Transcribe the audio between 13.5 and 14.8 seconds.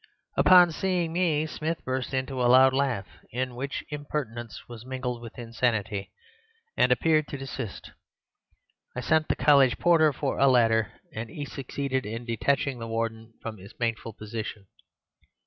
his painful position.